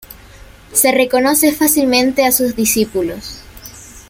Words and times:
Se 0.73 0.91
reconoce 0.91 1.51
fácilmente 1.53 2.25
a 2.25 2.31
sus 2.31 2.55
discípulos. 2.55 3.43